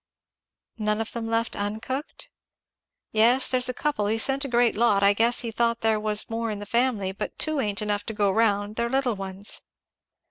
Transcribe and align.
"None 0.79 0.99
of 0.99 1.11
them 1.11 1.27
left 1.27 1.55
uncooked?" 1.55 2.31
"Yes, 3.11 3.47
there's 3.47 3.69
a 3.69 3.73
couple 3.75 4.07
he 4.07 4.17
sent 4.17 4.43
a 4.43 4.47
great 4.47 4.75
lot 4.75 5.03
I 5.03 5.13
guess 5.13 5.41
he 5.41 5.51
thought 5.51 5.81
there 5.81 5.99
was 5.99 6.27
more 6.27 6.49
in 6.49 6.57
the 6.57 6.65
family 6.65 7.11
but 7.11 7.37
two 7.37 7.59
ain't 7.59 7.83
enough 7.83 8.03
to 8.07 8.13
go 8.15 8.31
round; 8.31 8.77
they're 8.77 8.89
little 8.89 9.15
ones." 9.15 9.61